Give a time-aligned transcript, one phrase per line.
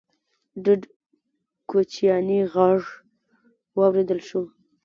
[0.63, 0.81] ډډ
[1.69, 2.83] کوچيانی غږ
[3.77, 4.41] واورېدل شو: